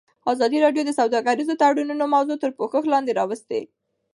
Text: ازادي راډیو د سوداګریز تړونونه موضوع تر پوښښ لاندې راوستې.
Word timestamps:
ازادي 0.31 0.57
راډیو 0.65 0.83
د 0.85 0.91
سوداګریز 0.99 1.49
تړونونه 1.61 2.05
موضوع 2.15 2.37
تر 2.43 2.51
پوښښ 2.57 2.83
لاندې 2.93 3.11
راوستې. 3.19 3.61